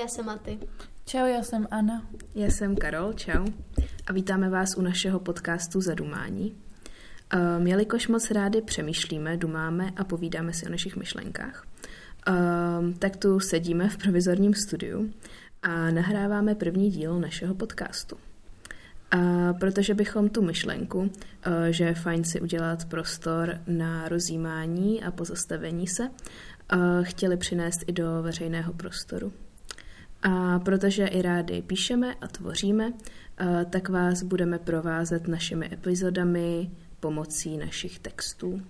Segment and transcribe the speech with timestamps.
[0.00, 0.58] já jsem Maty.
[1.04, 2.02] Čau, já jsem Anna.
[2.34, 3.46] Já jsem Karol, čau.
[4.06, 6.56] A vítáme vás u našeho podcastu Zadumání.
[7.58, 11.66] Um, jelikož moc rádi přemýšlíme, dumáme a povídáme si o našich myšlenkách,
[12.28, 15.12] um, tak tu sedíme v provizorním studiu
[15.62, 18.16] a nahráváme první díl našeho podcastu.
[19.10, 21.10] A protože bychom tu myšlenku,
[21.42, 27.80] eh, že je fajn si udělat prostor na rozjímání a pozastavení se, eh, chtěli přinést
[27.86, 29.32] i do veřejného prostoru.
[30.22, 32.92] A protože i rádi píšeme a tvoříme,
[33.70, 36.70] tak vás budeme provázet našimi epizodami
[37.00, 38.62] pomocí našich textů.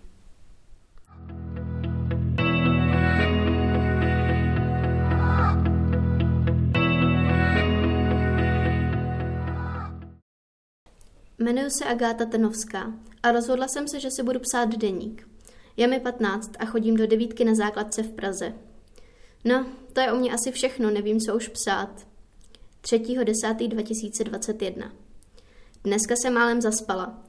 [11.38, 15.28] Jmenuji se Agáta Tenovská a rozhodla jsem se, že si budu psát deník.
[15.76, 18.52] Je mi 15 a chodím do devítky na základce v Praze.
[19.44, 22.06] No, to je o mě asi všechno, nevím, co už psát.
[22.82, 24.90] 3.10.2021
[25.84, 27.22] Dneska jsem málem zaspala.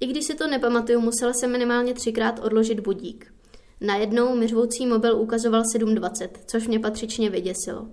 [0.00, 3.34] I když si to nepamatuju, musela jsem minimálně třikrát odložit budík.
[3.80, 7.88] Najednou mi řvoucí mobil ukazoval 7.20, což mě patřičně vyděsilo.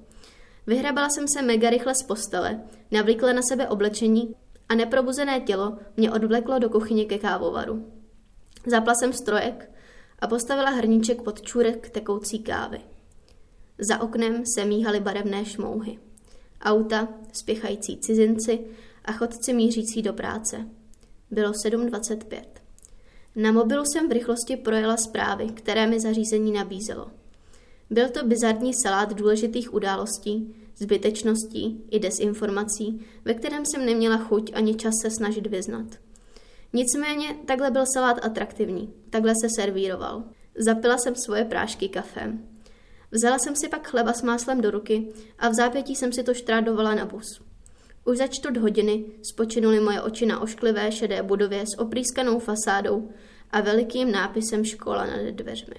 [0.67, 4.35] Vyhrabala jsem se mega rychle z postele, navlíkla na sebe oblečení
[4.69, 7.91] a neprobuzené tělo mě odvleklo do kuchyně ke kávovaru.
[8.67, 9.71] Zapla jsem strojek
[10.19, 12.81] a postavila hrníček pod čůrek tekoucí kávy.
[13.79, 15.99] Za oknem se míhaly barevné šmouhy.
[16.61, 18.59] Auta, spěchající cizinci
[19.05, 20.67] a chodci mířící do práce.
[21.31, 22.41] Bylo 7.25.
[23.35, 27.07] Na mobilu jsem v rychlosti projela zprávy, které mi zařízení nabízelo.
[27.89, 34.75] Byl to bizarní salát důležitých událostí, zbytečností i desinformací, ve kterém jsem neměla chuť ani
[34.75, 35.85] čas se snažit vyznat.
[36.73, 40.23] Nicméně takhle byl salát atraktivní, takhle se servíroval.
[40.55, 42.54] Zapila jsem svoje prášky kafem.
[43.15, 46.33] Vzala jsem si pak chleba s máslem do ruky a v zápětí jsem si to
[46.33, 47.41] štrádovala na bus.
[48.05, 53.09] Už za čtvrt hodiny spočinuly moje oči na ošklivé šedé budově s oprýskanou fasádou
[53.51, 55.75] a velikým nápisem škola nad dveřmi.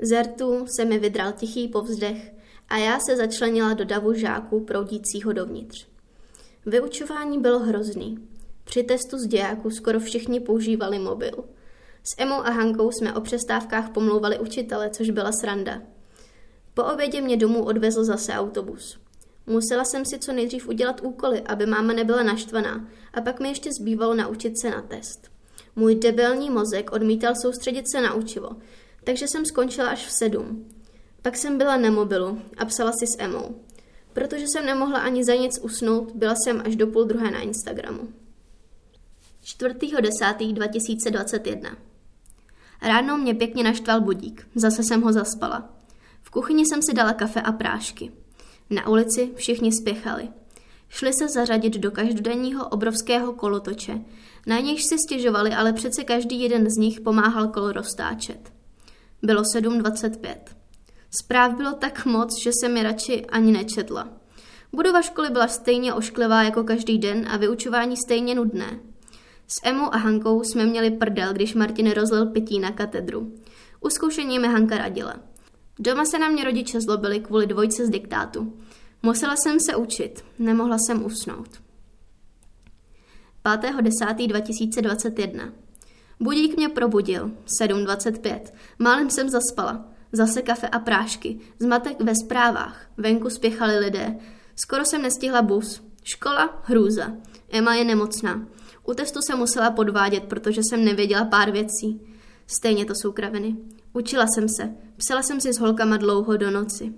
[0.00, 2.32] Z rtu se mi vydral tichý povzdech
[2.68, 5.86] a já se začlenila do davu žáků proudícího dovnitř.
[6.66, 8.28] Vyučování bylo hrozný.
[8.64, 11.44] Při testu z dějáků skoro všichni používali mobil.
[12.04, 15.91] S Emou a Hankou jsme o přestávkách pomlouvali učitele, což byla sranda.
[16.74, 18.98] Po obědě mě domů odvezl zase autobus.
[19.46, 23.70] Musela jsem si co nejdřív udělat úkoly, aby máma nebyla naštvaná, a pak mi ještě
[23.80, 25.30] zbývalo naučit se na test.
[25.76, 28.50] Můj debelní mozek odmítal soustředit se na učivo,
[29.04, 30.68] takže jsem skončila až v sedm.
[31.22, 33.54] Pak jsem byla na mobilu a psala si s Emou.
[34.12, 38.08] Protože jsem nemohla ani za nic usnout, byla jsem až do půl druhé na Instagramu.
[39.44, 41.76] 4.10.2021
[42.82, 45.81] Ráno mě pěkně naštval budík, zase jsem ho zaspala.
[46.32, 48.12] Kuchyni jsem si dala kafe a prášky.
[48.70, 50.28] Na ulici všichni spěchali.
[50.88, 54.00] Šli se zařadit do každodenního obrovského kolotoče.
[54.46, 58.52] Na nějž si stěžovali, ale přece každý jeden z nich pomáhal kolo roztáčet.
[59.22, 60.36] Bylo 7.25.
[61.10, 64.08] Zpráv bylo tak moc, že jsem je radši ani nečetla.
[64.72, 68.80] Budova školy byla stejně ošklivá jako každý den a vyučování stejně nudné.
[69.46, 73.32] S Emou a Hankou jsme měli prdel, když Martin rozlil pití na katedru.
[73.80, 75.31] U zkoušení mi Hanka radila.
[75.78, 78.52] Doma se na mě rodiče zlobili kvůli dvojce z diktátu.
[79.02, 81.62] Musela jsem se učit, nemohla jsem usnout.
[83.44, 85.52] 5.10.2021
[86.20, 87.30] Budík mě probudil,
[87.60, 88.40] 7.25.
[88.78, 89.84] Málem jsem zaspala.
[90.12, 94.16] Zase kafe a prášky, zmatek ve zprávách, venku spěchali lidé.
[94.56, 95.82] Skoro jsem nestihla bus.
[96.02, 97.12] Škola, hrůza.
[97.50, 98.46] Emma je nemocná.
[98.86, 102.00] U testu se musela podvádět, protože jsem nevěděla pár věcí.
[102.46, 103.56] Stejně to jsou kraviny.
[103.92, 104.74] Učila jsem se.
[104.96, 106.94] Psala jsem si s holkama dlouho do noci.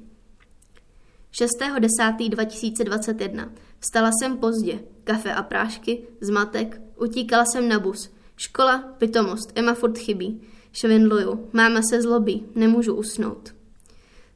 [1.32, 3.50] 6.10.2021.
[3.80, 4.78] Vstala jsem pozdě.
[5.04, 8.10] Kafe a prášky, zmatek, utíkala jsem na bus.
[8.36, 10.40] Škola, pitomost, Emma furt chybí.
[10.72, 13.54] Švindluju, máma se zlobí, nemůžu usnout.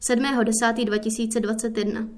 [0.01, 2.09] 7.10.2021.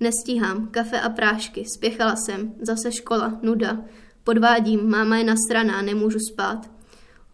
[0.00, 3.84] Nestíhám, kafe a prášky, spěchala jsem, zase škola, nuda.
[4.24, 6.70] Podvádím, máma je nasraná, nemůžu spát.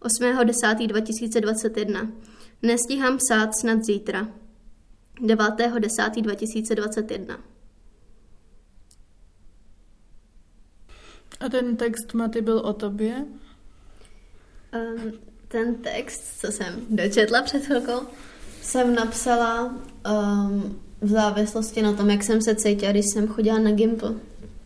[0.01, 2.11] 8.10.2021.
[2.65, 4.27] Nestíhám psát snad zítra.
[5.21, 7.37] 9.10.2021.
[11.39, 13.25] A ten text, Maty, byl o tobě?
[14.75, 15.13] Um,
[15.47, 18.01] ten text, co jsem dočetla před chvilkou,
[18.61, 23.71] jsem napsala um, v závislosti na tom, jak jsem se cítila, když jsem chodila na
[23.71, 24.13] Gimple.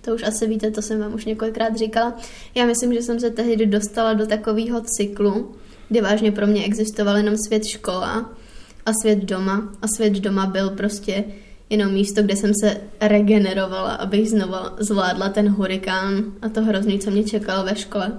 [0.01, 2.17] To už asi víte, to jsem vám už několikrát říkala.
[2.55, 5.55] Já myslím, že jsem se tehdy dostala do takového cyklu,
[5.89, 8.29] kdy vážně pro mě existoval jenom svět škola
[8.85, 9.69] a svět doma.
[9.81, 11.23] A svět doma byl prostě
[11.69, 17.11] jenom místo, kde jsem se regenerovala, abych znovu zvládla ten hurikán a to hrozný, co
[17.11, 18.11] mě čekalo ve škole.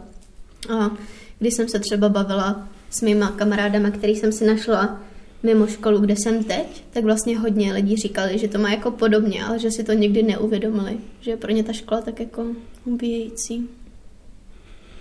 [0.78, 0.90] A
[1.38, 5.00] když jsem se třeba bavila s mýma kamarádama, který jsem si našla
[5.42, 9.44] mimo školu, kde jsem teď, tak vlastně hodně lidí říkali, že to má jako podobně,
[9.44, 12.46] ale že si to nikdy neuvědomili, že je pro ně ta škola tak jako
[12.84, 13.68] ubíjející.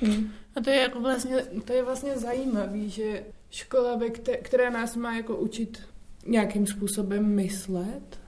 [0.02, 0.39] Hmm.
[0.56, 1.36] A to je jako vlastně,
[1.66, 4.00] to je vlastně zajímavý, že škola,
[4.42, 5.80] která nás má jako učit
[6.26, 8.20] nějakým způsobem myslet,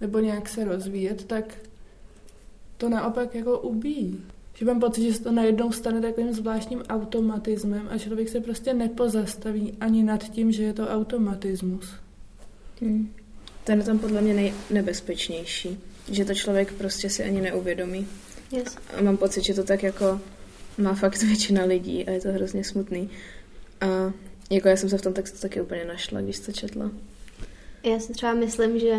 [0.00, 1.54] nebo nějak se rozvíjet, tak
[2.76, 4.20] to naopak jako ubíjí.
[4.54, 8.74] Že mám pocit, že se to najednou stane takovým zvláštním automatismem a člověk se prostě
[8.74, 11.94] nepozastaví ani nad tím, že je to automatismus.
[12.80, 13.12] Hmm.
[13.64, 15.78] To je na tom podle mě nejnebezpečnější,
[16.10, 18.06] že to člověk prostě si ani neuvědomí.
[18.52, 18.76] Yes.
[18.98, 20.20] A mám pocit, že to tak jako
[20.78, 23.10] má fakt většina lidí a je to hrozně smutný.
[23.80, 24.12] A
[24.50, 26.90] jako já jsem se v tom textu taky úplně našla, když to četla.
[27.82, 28.94] Já si třeba myslím, že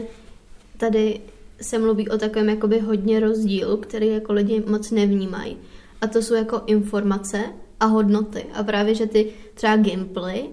[0.77, 1.21] tady
[1.61, 5.57] se mluví o takovém jakoby hodně rozdílu, který jako lidi moc nevnímají.
[6.01, 7.43] A to jsou jako informace
[7.79, 8.45] a hodnoty.
[8.53, 10.43] A právě, že ty třeba gameplay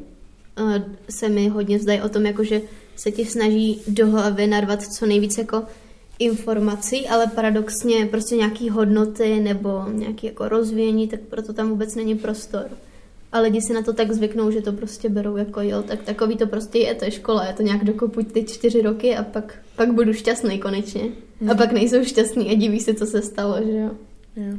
[0.61, 0.77] uh,
[1.11, 2.61] se mi hodně zdají o tom, jako že
[2.97, 5.63] se ti snaží do hlavy narvat co nejvíc jako
[6.25, 12.15] informací, ale paradoxně prostě nějaký hodnoty nebo nějaký jako rozvíjení, tak proto tam vůbec není
[12.15, 12.67] prostor.
[13.33, 16.37] A lidi si na to tak zvyknou, že to prostě berou jako jo, tak takový
[16.37, 19.59] to prostě je, to je škola, je to nějak dokopuť ty čtyři roky a pak,
[19.77, 21.03] pak budu šťastný konečně.
[21.41, 21.51] Hmm.
[21.51, 23.91] A pak nejsou šťastný a diví se, co se stalo, že jo.
[24.37, 24.57] jo.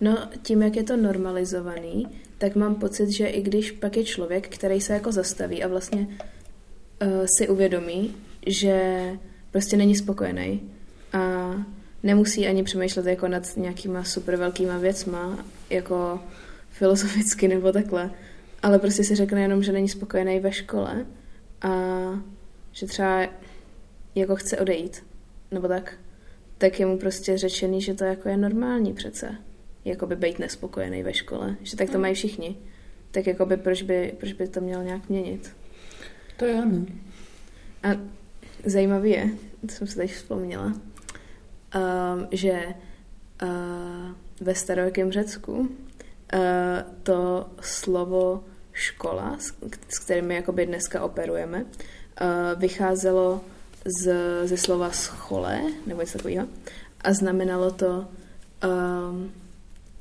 [0.00, 2.06] No, tím, jak je to normalizovaný,
[2.38, 6.08] tak mám pocit, že i když pak je člověk, který se jako zastaví a vlastně
[6.08, 7.08] uh,
[7.38, 8.14] si uvědomí,
[8.46, 9.02] že
[9.50, 10.60] prostě není spokojený
[11.12, 11.54] a
[12.02, 16.20] nemusí ani přemýšlet jako nad nějakýma super velkýma věcma, jako
[16.70, 18.10] filozoficky nebo takhle,
[18.62, 21.06] ale prostě si řekne jenom, že není spokojený ve škole
[21.62, 21.70] a
[22.72, 23.26] že třeba
[24.14, 25.04] jako chce odejít,
[25.50, 25.94] nebo tak,
[26.58, 29.34] tak je mu prostě řečený, že to jako je normální přece,
[29.84, 32.56] jako by být nespokojený ve škole, že tak to mají všichni.
[33.10, 35.52] Tak jako by proč by, proč by to mělo nějak měnit?
[36.36, 36.86] To je ano.
[37.82, 37.88] A
[38.64, 40.72] zajímavý je, to jsem si teď vzpomněla,
[41.74, 42.64] um, že
[43.42, 43.48] uh,
[44.40, 45.68] ve starověkém Řecku
[46.32, 49.36] Eh, to slovo škola,
[49.88, 53.40] s kterými jakoby dneska operujeme, uh, vycházelo
[53.84, 54.12] z,
[54.44, 56.48] ze slova schole, nebo něco takového,
[57.00, 58.08] a znamenalo to
[59.08, 59.32] um,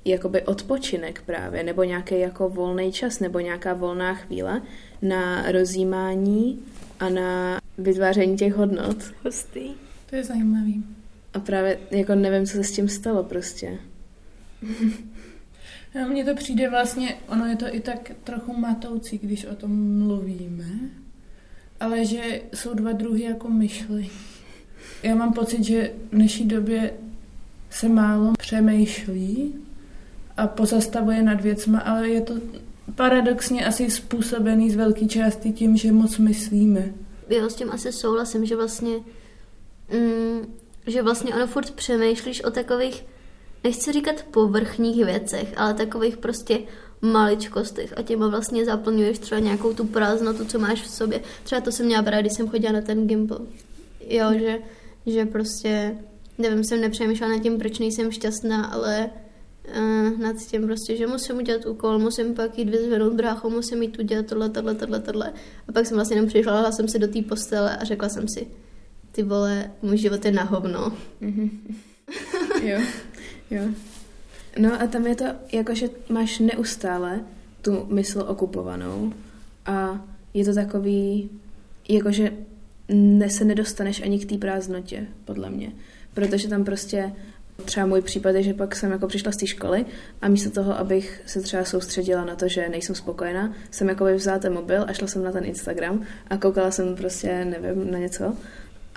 [0.06, 4.62] jakoby odpočinek právě, nebo nějaký jako volný čas, nebo nějaká volná chvíle
[5.02, 6.64] na rozjímání
[7.00, 8.98] a na vytváření těch hodnot.
[9.24, 9.74] Hustý.
[10.10, 10.97] To je zajímavý.
[11.38, 13.80] A právě jako nevím, co se s tím stalo prostě.
[16.10, 20.66] Mně to přijde vlastně, ono je to i tak trochu matoucí, když o tom mluvíme,
[21.80, 24.10] ale že jsou dva druhy jako myšly.
[25.04, 26.94] Já mám pocit, že v dnešní době
[27.70, 29.56] se málo přemýšlí
[30.38, 32.34] a pozastavuje nad věcma, ale je to
[32.96, 36.94] paradoxně asi způsobený z velké části tím, že moc myslíme.
[37.30, 38.94] Já s tím asi souhlasím, že vlastně,
[39.94, 43.06] mm, že vlastně ono furt přemýšlíš o takových
[43.64, 46.60] nechci říkat povrchních věcech, ale takových prostě
[47.02, 51.22] maličkostech a těma vlastně zaplňuješ třeba nějakou tu prázdnotu, co máš v sobě.
[51.44, 53.42] Třeba to jsem měla právě, když jsem chodila na ten gimbal.
[54.08, 54.60] Jo, že,
[55.06, 55.98] že prostě,
[56.38, 59.10] nevím, jsem nepřemýšlela nad tím, proč nejsem šťastná, ale
[59.70, 64.00] uh, nad tím prostě, že musím udělat úkol, musím pak jít vyzvednout brácho, musím jít
[64.00, 65.34] udělat tohle, tohle, tohle, tohle.
[65.68, 68.48] A pak jsem vlastně jenom přišla, jsem si do té postele a řekla jsem si,
[69.18, 70.94] ty vole, můj život je na hovno.
[71.22, 71.50] Mm-hmm.
[72.64, 72.80] jo.
[73.52, 73.64] Jo.
[74.60, 77.20] No a tam je to, jako že máš neustále
[77.62, 79.14] tu mysl okupovanou
[79.66, 81.30] a je to takový,
[81.90, 82.32] jakože
[82.90, 85.72] ne, se nedostaneš ani k té prázdnotě, podle mě.
[86.14, 87.12] Protože tam prostě
[87.66, 89.86] třeba můj případ je, že pak jsem jako přišla z té školy
[90.22, 94.40] a místo toho, abych se třeba soustředila na to, že nejsem spokojená, jsem jako vzala
[94.40, 98.34] ten mobil a šla jsem na ten Instagram a koukala jsem prostě, nevím, na něco.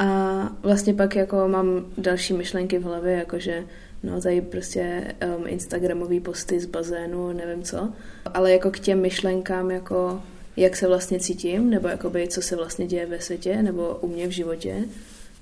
[0.00, 3.64] A vlastně pak jako mám další myšlenky v hlavě, jakože
[4.02, 7.92] no tady prostě um, instagramový posty z bazénu, nevím co,
[8.35, 10.23] ale jako k těm myšlenkám jako
[10.57, 14.26] jak se vlastně cítím, nebo jakoby co se vlastně děje ve světě, nebo u mě
[14.26, 14.85] v životě,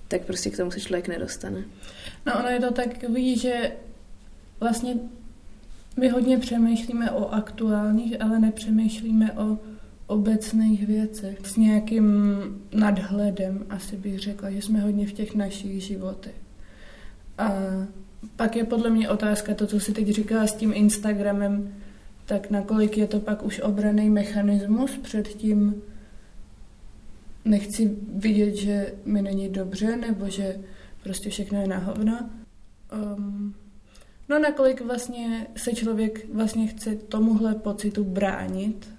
[0.08, 1.64] tak prostě k tomu se člověk nedostane.
[2.26, 3.72] No ono je to takový, že
[4.60, 4.94] vlastně
[5.96, 9.58] my hodně přemýšlíme o aktuálních, ale nepřemýšlíme o
[10.08, 11.38] obecných věcech.
[11.44, 12.06] S nějakým
[12.72, 16.34] nadhledem asi bych řekla, že jsme hodně v těch našich životech.
[17.38, 17.52] A
[18.36, 21.74] pak je podle mě otázka to, co si teď říkala s tím Instagramem,
[22.24, 25.82] tak nakolik je to pak už obraný mechanismus před tím
[27.44, 30.60] nechci vidět, že mi není dobře, nebo že
[31.02, 32.30] prostě všechno je na hovno.
[33.16, 33.54] Um,
[34.28, 38.97] no nakolik vlastně se člověk vlastně chce tomuhle pocitu bránit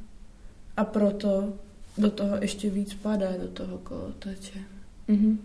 [0.79, 1.53] a proto
[1.97, 4.59] do toho ještě víc padá, do toho kolotoče.
[5.09, 5.37] Mm-hmm.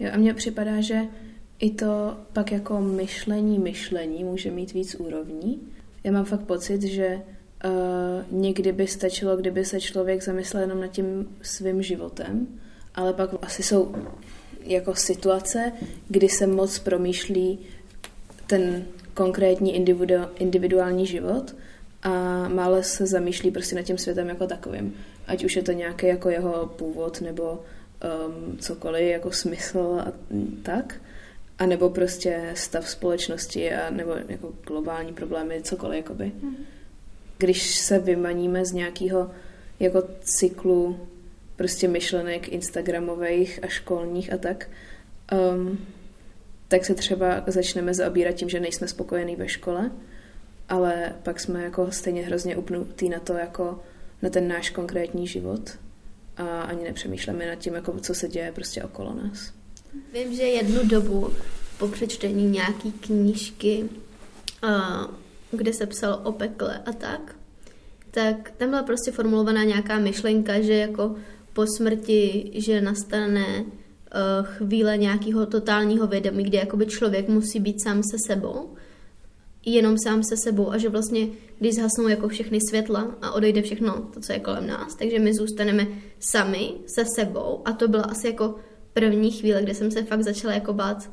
[0.00, 1.00] Jo, a mně připadá, že
[1.58, 5.60] i to pak jako myšlení myšlení může mít víc úrovní.
[6.04, 7.20] Já mám fakt pocit, že
[7.64, 12.46] uh, někdy by stačilo, kdyby se člověk zamyslel jenom nad tím svým životem,
[12.94, 13.94] ale pak asi jsou
[14.64, 15.72] jako situace,
[16.08, 17.58] kdy se moc promýšlí
[18.46, 19.76] ten konkrétní
[20.38, 21.54] individuální život
[22.02, 24.94] a málo se zamýšlí prostě nad tím světem jako takovým.
[25.26, 30.12] Ať už je to nějaký jako jeho původ nebo um, cokoliv, jako smysl a
[30.62, 31.00] tak,
[31.58, 36.32] a nebo prostě stav společnosti a nebo jako globální problémy, cokoliv, jakoby.
[36.42, 36.56] Mm.
[37.38, 39.30] Když se vymaníme z nějakého
[39.80, 41.08] jako cyklu
[41.56, 44.68] prostě myšlenek instagramových a školních a tak,
[45.54, 45.78] um,
[46.68, 49.90] tak se třeba začneme zaobírat tím, že nejsme spokojení ve škole,
[50.72, 53.80] ale pak jsme jako stejně hrozně upnutí na to, jako
[54.22, 55.70] na ten náš konkrétní život
[56.36, 59.52] a ani nepřemýšlíme nad tím, jako co se děje prostě okolo nás.
[60.12, 61.30] Vím, že jednu dobu
[61.78, 63.88] po přečtení nějaký knížky,
[65.50, 67.36] kde se psalo o pekle a tak,
[68.10, 71.16] tak tam byla prostě formulovaná nějaká myšlenka, že jako
[71.52, 73.64] po smrti, že nastane
[74.42, 78.74] chvíle nějakého totálního vědomí, kde jakoby člověk musí být sám se sebou,
[79.66, 81.28] jenom sám se sebou a že vlastně,
[81.58, 85.34] když zhasnou jako všechny světla a odejde všechno to, co je kolem nás, takže my
[85.34, 85.86] zůstaneme
[86.20, 88.54] sami se sebou a to byla asi jako
[88.92, 91.10] první chvíle, kdy jsem se fakt začala jako bát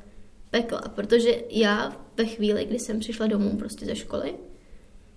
[0.51, 4.33] pekla, protože já ve chvíli, kdy jsem přišla domů prostě ze školy,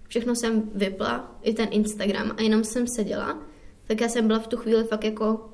[0.09, 3.43] všechno jsem vypla, i ten Instagram a jenom jsem seděla,
[3.87, 5.51] tak já jsem byla v tu chvíli fakt jako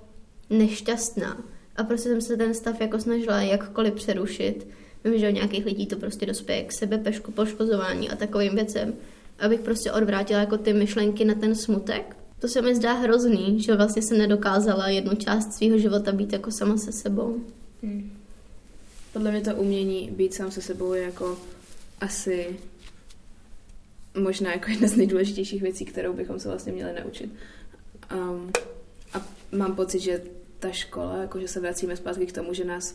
[0.50, 1.44] nešťastná
[1.76, 4.66] a prostě jsem se ten stav jako snažila jakkoliv přerušit.
[5.04, 7.02] Vím, že o nějakých lidí to prostě dospěje k sebe
[7.34, 8.94] poškozování a takovým věcem,
[9.38, 12.16] abych prostě odvrátila jako ty myšlenky na ten smutek.
[12.38, 16.50] To se mi zdá hrozný, že vlastně jsem nedokázala jednu část svého života být jako
[16.50, 17.44] sama se sebou.
[17.82, 18.10] Hmm.
[19.12, 21.38] Podle mě to umění být sám se sebou je jako
[22.00, 22.56] asi
[24.18, 27.30] možná jako jedna z nejdůležitějších věcí, kterou bychom se vlastně měli naučit.
[28.14, 28.52] Um,
[29.12, 30.22] a mám pocit, že
[30.58, 32.94] ta škola, jakože se vracíme zpátky k tomu, že nás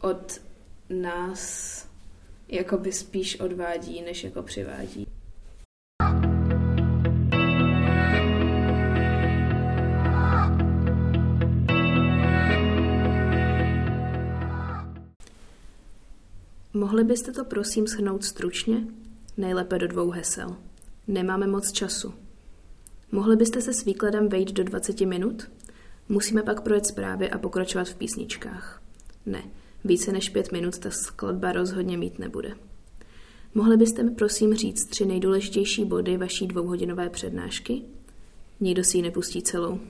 [0.00, 0.40] od
[0.90, 1.86] nás
[2.48, 5.06] jakoby spíš odvádí, než jako přivádí.
[16.74, 18.86] Mohli byste to prosím shrnout stručně?
[19.36, 20.56] Nejlépe do dvou hesel.
[21.06, 22.14] Nemáme moc času.
[23.12, 25.50] Mohli byste se s výkladem vejít do 20 minut?
[26.08, 28.82] Musíme pak projet zprávy a pokračovat v písničkách.
[29.26, 29.42] Ne,
[29.86, 32.54] více než pět minut ta skladba rozhodně mít nebude.
[33.54, 37.82] Mohli byste mi prosím říct tři nejdůležitější body vaší dvouhodinové přednášky?
[38.60, 39.80] Nikdo si ji nepustí celou.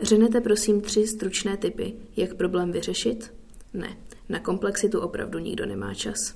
[0.00, 3.32] Řenete prosím tři stručné typy, jak problém vyřešit?
[3.74, 3.96] Ne,
[4.28, 6.34] na komplexitu opravdu nikdo nemá čas.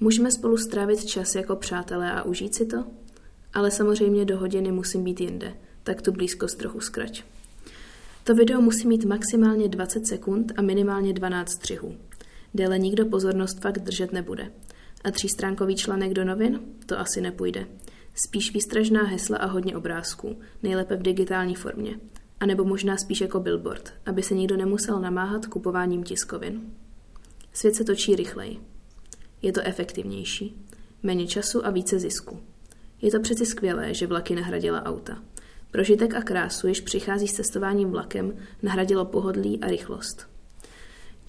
[0.00, 2.84] Můžeme spolu strávit čas jako přátelé a užít si to?
[3.54, 7.24] Ale samozřejmě do hodiny musím být jinde, tak tu blízkost trochu skrať.
[8.24, 11.96] To video musí mít maximálně 20 sekund a minimálně 12 střihů.
[12.54, 14.52] Déle nikdo pozornost fakt držet nebude.
[15.04, 16.60] A třístránkový článek do novin?
[16.86, 17.66] To asi nepůjde.
[18.14, 22.00] Spíš výstražná hesla a hodně obrázků, nejlépe v digitální formě.
[22.40, 26.60] A nebo možná spíš jako billboard, aby se nikdo nemusel namáhat kupováním tiskovin.
[27.52, 28.60] Svět se točí rychleji.
[29.42, 30.66] Je to efektivnější.
[31.02, 32.40] Méně času a více zisku.
[33.02, 35.22] Je to přeci skvělé, že vlaky nahradila auta.
[35.70, 40.26] Prožitek a krásu, jež přichází s cestováním vlakem, nahradilo pohodlí a rychlost.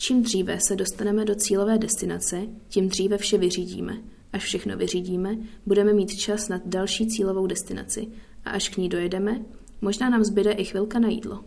[0.03, 3.97] Čím dříve se dostaneme do cílové destinace, tím dříve vše vyřídíme.
[4.33, 8.07] Až všechno vyřídíme, budeme mít čas na další cílovou destinaci
[8.45, 9.41] a až k ní dojedeme,
[9.81, 11.43] možná nám zbyde i chvilka na jídlo.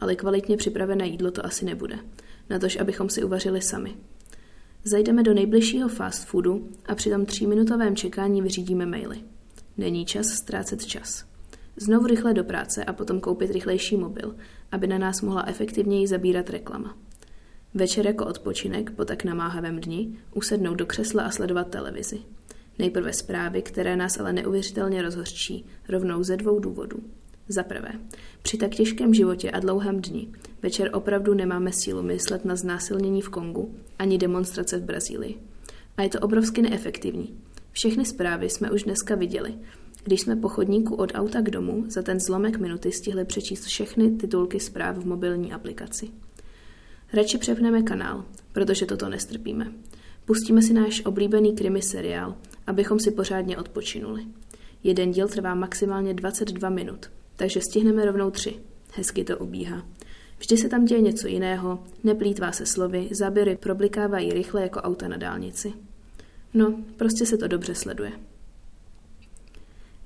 [0.00, 1.98] Ale kvalitně připravené jídlo to asi nebude,
[2.50, 3.96] natož abychom si uvařili sami.
[4.84, 9.20] Zajdeme do nejbližšího fast foodu a při tom tříminutovém čekání vyřídíme maily.
[9.76, 11.24] Není čas ztrácet čas.
[11.76, 14.36] Znovu rychle do práce a potom koupit rychlejší mobil,
[14.72, 16.96] aby na nás mohla efektivněji zabírat reklama.
[17.74, 22.18] Večer jako odpočinek po tak namáhavém dni usednout do křesla a sledovat televizi.
[22.78, 26.98] Nejprve zprávy, které nás ale neuvěřitelně rozhořčí, rovnou ze dvou důvodů.
[27.48, 27.92] Za prvé,
[28.42, 30.28] při tak těžkém životě a dlouhém dni
[30.62, 35.38] večer opravdu nemáme sílu myslet na znásilnění v Kongu ani demonstrace v Brazílii.
[35.96, 37.38] A je to obrovsky neefektivní.
[37.72, 39.54] Všechny zprávy jsme už dneska viděli
[40.04, 44.10] Když jsme po chodníku od auta k domu, za ten zlomek minuty stihli přečíst všechny
[44.10, 46.10] titulky zpráv v mobilní aplikaci.
[47.12, 49.72] Radši přepneme kanál, protože toto nestrpíme.
[50.24, 52.36] Pustíme si náš oblíbený krimi seriál,
[52.66, 54.24] abychom si pořádně odpočinuli.
[54.84, 58.56] Jeden díl trvá maximálně 22 minut, takže stihneme rovnou tři.
[58.94, 59.86] Hezky to ubíhá.
[60.38, 65.16] Vždy se tam děje něco jiného, neplýtvá se slovy, záběry problikávají rychle jako auta na
[65.16, 65.72] dálnici.
[66.54, 68.12] No, prostě se to dobře sleduje.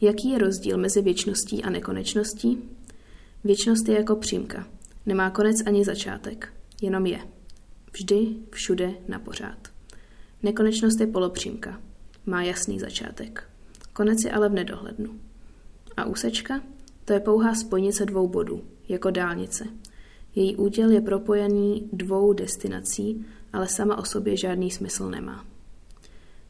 [0.00, 2.58] Jaký je rozdíl mezi věčností a nekonečností?
[3.44, 4.66] Věčnost je jako přímka.
[5.06, 6.52] Nemá konec ani začátek,
[6.84, 7.18] jenom je.
[7.92, 9.68] Vždy, všude, na pořád.
[10.42, 11.80] Nekonečnost je polopřímka.
[12.26, 13.48] Má jasný začátek.
[13.92, 15.20] Konec je ale v nedohlednu.
[15.96, 16.60] A úsečka?
[17.04, 19.64] To je pouhá spojnice dvou bodů, jako dálnice.
[20.34, 25.44] Její úděl je propojený dvou destinací, ale sama o sobě žádný smysl nemá.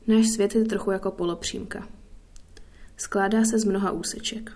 [0.07, 1.89] Náš svět je trochu jako polopřímka.
[2.97, 4.53] Skládá se z mnoha úseček.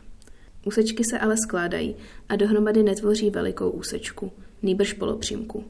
[0.66, 1.96] Úsečky se ale skládají
[2.28, 5.64] a dohromady netvoří velikou úsečku, nýbrž polopřímku.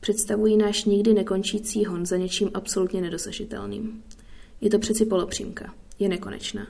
[0.00, 4.02] Představují náš nikdy nekončící hon za něčím absolutně nedosažitelným.
[4.60, 5.74] Je to přeci polopřímka.
[5.98, 6.66] Je nekonečná.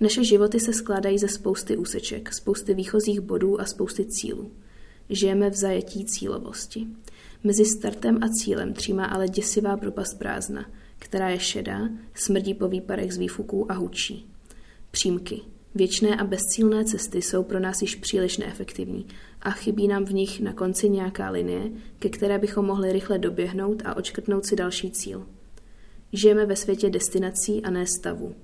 [0.00, 4.50] Naše životy se skládají ze spousty úseček, spousty výchozích bodů a spousty cílů.
[5.10, 6.86] Žijeme v zajetí cílovosti.
[7.44, 13.12] Mezi startem a cílem třímá ale děsivá propast prázdna, která je šedá, smrdí po výparech
[13.12, 14.30] z výfuků a hučí.
[14.90, 15.40] Přímky.
[15.74, 19.06] Věčné a bezcílné cesty jsou pro nás již příliš neefektivní
[19.44, 23.82] a chybí nám v nich na konci nějaká linie, ke které bychom mohli rychle doběhnout
[23.84, 25.26] a očkrtnout si další cíl.
[26.12, 28.34] Žijeme ve světě destinací a ne stavu.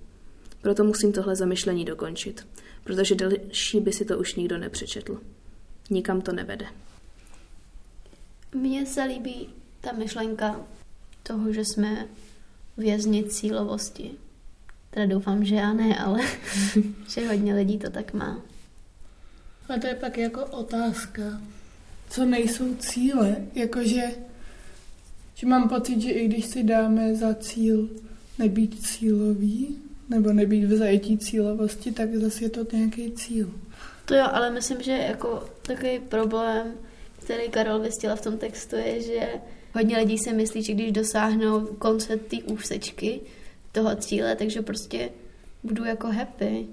[0.63, 2.47] Proto musím tohle zamyšlení dokončit,
[2.85, 5.21] protože další by si to už nikdo nepřečetl.
[5.91, 6.67] Nikam to nevede.
[8.55, 9.49] Mně se líbí
[9.81, 10.61] ta myšlenka
[11.23, 12.09] toho, že jsme
[12.77, 14.11] vězni cílovosti.
[14.91, 16.21] Teda doufám, že já ne, ale
[17.09, 18.43] že hodně lidí to tak má.
[19.75, 21.23] A to je pak jako otázka,
[22.11, 24.03] co nejsou cíle, jakože
[25.41, 27.89] že mám pocit, že i když si dáme za cíl
[28.39, 29.77] nebýt cílový,
[30.09, 33.51] nebo nebýt v zajetí cílovosti, tak zase je to nějaký cíl.
[34.05, 36.73] To jo, ale myslím, že jako takový problém,
[37.25, 39.29] který Karol vystila v tom textu, je, že
[39.75, 43.21] hodně lidí si myslí, že když dosáhnou konce té úsečky
[43.73, 45.11] toho cíle, takže prostě
[45.63, 46.67] budu jako happy.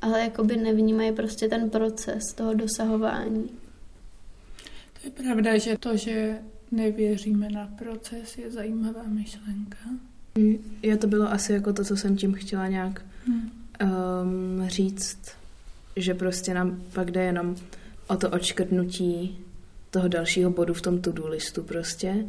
[0.00, 3.50] Ale jakoby nevnímají prostě ten proces toho dosahování.
[4.92, 6.38] To je pravda, že to, že
[6.70, 9.78] nevěříme na proces, je zajímavá myšlenka.
[10.82, 13.50] Jo, to bylo asi jako to, co jsem tím chtěla nějak hmm.
[14.60, 15.18] um, říct,
[15.96, 17.56] že prostě nám pak jde jenom
[18.06, 19.38] o to očkrtnutí
[19.90, 22.24] toho dalšího bodu v tom to-do listu prostě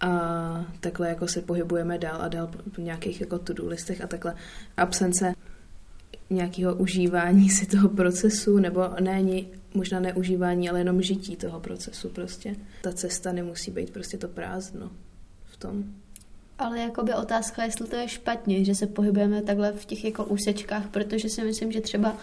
[0.00, 4.34] a takhle jako se pohybujeme dál a dál po nějakých jako to-do listech a takhle
[4.76, 5.34] absence
[6.30, 9.22] nějakého užívání si toho procesu, nebo ne,
[9.74, 12.56] možná neužívání, ale jenom žití toho procesu prostě.
[12.82, 14.90] Ta cesta nemusí být prostě to prázdno
[15.44, 15.84] v tom.
[16.58, 20.88] Ale jakoby otázka, jestli to je špatně, že se pohybujeme takhle v těch jako úsečkách,
[20.88, 22.16] protože si myslím, že třeba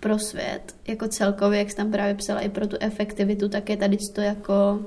[0.00, 3.76] pro svět, jako celkově, jak jsi tam právě psala, i pro tu efektivitu, tak je
[3.76, 4.86] tady to jako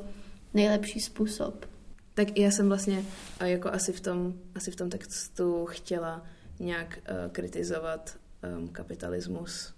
[0.54, 1.66] nejlepší způsob.
[2.14, 3.04] Tak já jsem vlastně
[3.46, 6.26] jako asi v tom, asi v tom textu chtěla
[6.60, 8.16] nějak uh, kritizovat
[8.58, 9.74] um, kapitalismus,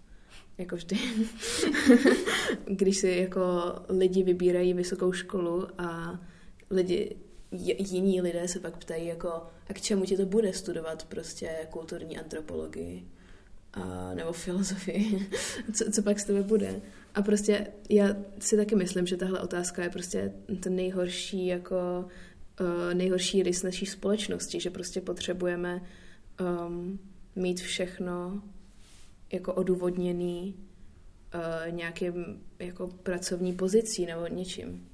[0.58, 0.97] jako vždy.
[2.65, 6.19] Když si jako lidi vybírají vysokou školu a
[6.69, 7.15] lidi
[7.52, 9.30] jiní lidé se pak ptají jako,
[9.69, 13.08] a k čemu ti to bude studovat prostě kulturní antropologii
[13.74, 15.30] a, nebo filozofii,
[15.74, 16.82] co, co pak z tebe bude.
[17.15, 22.06] A prostě já si taky myslím, že tahle otázka je prostě ten nejhorší jako
[22.60, 25.82] uh, nejhorší rys naší společnosti, že prostě potřebujeme
[26.67, 27.00] um,
[27.36, 28.41] mít všechno
[29.32, 34.88] jako odůvodněný uh, nějakým jako pracovní pozicí nebo něčím.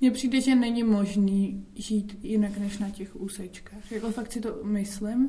[0.00, 3.92] Mně přijde, že není možný žít jinak než na těch úsečkách.
[3.92, 5.28] Jako fakt si to myslím.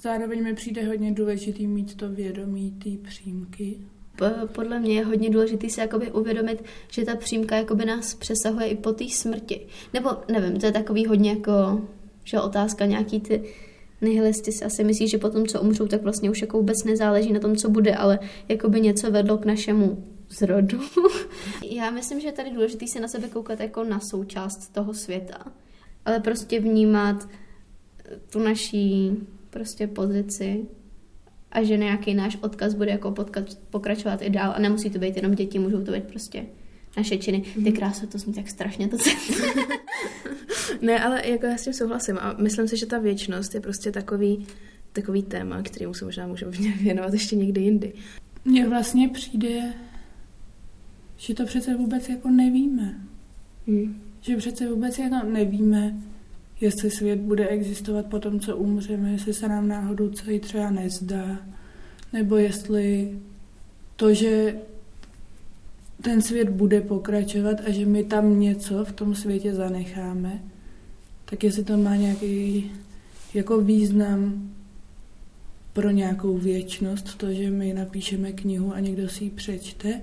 [0.00, 3.78] Zároveň mi přijde hodně důležitý mít to vědomí té přímky.
[4.52, 8.76] Podle mě je hodně důležité si jakoby uvědomit, že ta přímka jakoby nás přesahuje i
[8.76, 9.66] po té smrti.
[9.94, 11.88] Nebo nevím, to je takový hodně jako,
[12.24, 13.54] že otázka nějaký ty
[14.00, 17.32] nihilisti si asi myslí, že po tom, co umřou, tak vlastně už jako vůbec nezáleží
[17.32, 20.80] na tom, co bude, ale jako by něco vedlo k našemu zrodu.
[21.70, 25.38] Já myslím, že je tady důležité se na sebe koukat jako na součást toho světa,
[26.04, 27.28] ale prostě vnímat
[28.32, 29.12] tu naší
[29.50, 30.66] prostě pozici
[31.52, 35.16] a že nějaký náš odkaz bude jako podkaz, pokračovat i dál a nemusí to být
[35.16, 36.46] jenom děti, můžou to být prostě
[36.96, 37.40] naše činy.
[37.40, 37.72] Ty mhm.
[37.72, 38.96] krása, to zní tak strašně to
[40.80, 43.92] Ne, ale jako já s tím souhlasím a myslím si, že ta věčnost je prostě
[43.92, 44.46] takový
[44.92, 47.92] takový téma, kterému se možná můžeme věnovat ještě někdy jindy.
[48.44, 49.72] Mně vlastně přijde,
[51.16, 52.94] že to přece vůbec jako nevíme.
[53.66, 54.02] Hmm.
[54.20, 55.94] Že přece vůbec jako nevíme,
[56.60, 61.38] jestli svět bude existovat po tom, co umřeme, jestli se nám náhodou celý třeba nezdá,
[62.12, 63.18] nebo jestli
[63.96, 64.58] to, že
[66.02, 70.42] ten svět bude pokračovat a že my tam něco v tom světě zanecháme,
[71.30, 72.70] tak jestli to má nějaký
[73.34, 74.50] jako význam
[75.72, 80.00] pro nějakou věčnost, to, že my napíšeme knihu a někdo si ji přečte.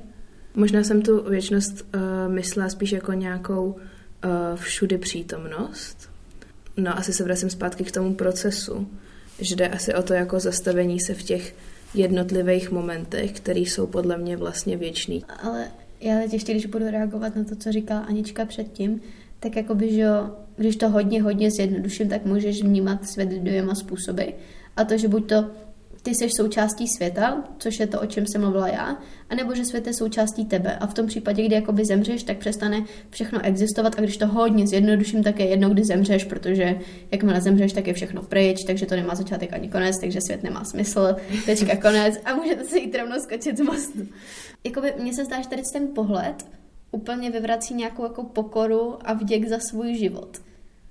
[0.56, 3.80] Možná jsem tu věčnost uh, myslela spíš jako nějakou uh,
[4.56, 6.10] všudy přítomnost.
[6.78, 8.88] No asi se vracím zpátky k tomu procesu,
[9.40, 11.56] že jde asi o to jako zastavení se v těch
[11.94, 15.26] jednotlivých momentech, které jsou podle mě vlastně věčný.
[15.44, 15.68] Ale
[16.02, 19.02] já teď ještě, když budu reagovat na to, co říkala Anička předtím,
[19.40, 24.24] tak jakoby, že jo, když to hodně, hodně zjednoduším, tak můžeš vnímat svět dvěma způsoby.
[24.78, 25.46] A to, že buď to
[26.06, 28.98] ty jsi součástí světa, což je to, o čem jsem mluvila já,
[29.30, 30.76] anebo že svět je součástí tebe.
[30.76, 34.68] A v tom případě, kdy jakoby zemřeš, tak přestane všechno existovat a když to hodně
[34.68, 36.80] zjednoduším, tak je jedno, kdy zemřeš, protože
[37.12, 40.64] jakmile zemřeš, tak je všechno pryč, takže to nemá začátek ani konec, takže svět nemá
[40.64, 41.16] smysl,
[41.46, 44.00] tečka konec a můžete si jít rovnou skočit z mostu.
[44.64, 46.46] Jakoby mně se zdá, že tady ten pohled
[46.96, 50.38] úplně vyvrací nějakou jako pokoru a vděk za svůj život.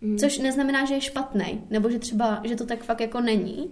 [0.00, 0.18] Mm.
[0.18, 3.70] Což neznamená, že je špatný, nebo že třeba, že to tak fakt jako není,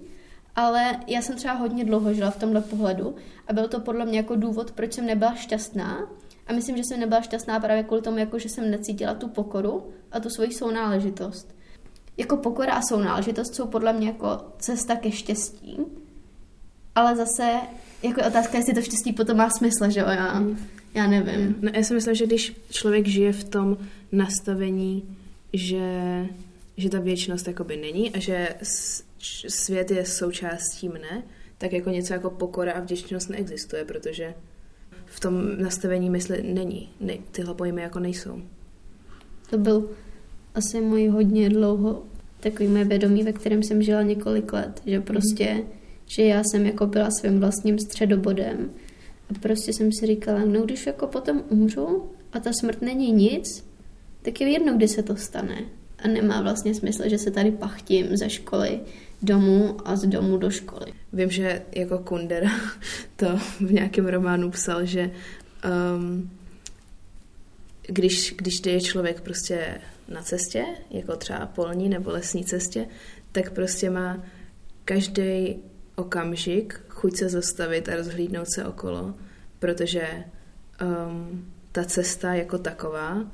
[0.57, 3.15] ale já jsem třeba hodně dlouho žila v tomhle pohledu
[3.49, 6.09] a byl to podle mě jako důvod, proč jsem nebyla šťastná.
[6.47, 9.93] A myslím, že jsem nebyla šťastná právě kvůli tomu, jako že jsem necítila tu pokoru
[10.13, 11.55] a tu svoji sounáležitost.
[12.17, 15.79] Jako pokora a sounáležitost jsou podle mě jako cesta ke štěstí,
[16.95, 17.61] ale zase
[18.03, 20.59] jako je otázka, jestli to štěstí potom má smysl, že jo, já, mm.
[20.95, 21.57] Já nevím.
[21.61, 23.79] No, já si myslím, že když člověk žije v tom
[24.13, 25.17] nastavení,
[25.53, 26.27] že,
[26.77, 28.49] že ta věčnost jakoby není a že
[29.49, 31.23] svět je součástí mne,
[31.59, 34.35] tak jako něco jako pokora a vděčnost neexistuje, protože
[35.07, 36.89] v tom nastavení mysli není.
[37.01, 38.43] Ne, tyhle pojmy jako nejsou.
[39.51, 39.91] To byl
[40.55, 42.03] asi můj hodně dlouho
[42.41, 45.63] takový mé vědomí, ve kterém jsem žila několik let, že prostě, mm.
[46.07, 48.71] že já jsem jako byla svým vlastním středobodem
[49.37, 53.65] a prostě jsem si říkala, no když jako potom umřu a ta smrt není nic,
[54.23, 55.65] tak je jedno, kdy se to stane.
[55.99, 58.81] A nemá vlastně smysl, že se tady pachtím ze školy
[59.23, 60.93] domů a z domu do školy.
[61.13, 62.51] Vím, že jako Kundera
[63.17, 65.11] to v nějakém románu psal, že
[65.97, 66.31] um,
[67.87, 72.87] když, když je člověk prostě na cestě, jako třeba polní nebo lesní cestě,
[73.33, 74.25] tak prostě má
[74.85, 75.57] každý
[75.95, 79.15] okamžik chuť se zastavit a rozhlídnout se okolo,
[79.59, 80.25] protože
[80.83, 83.27] um, ta cesta jako taková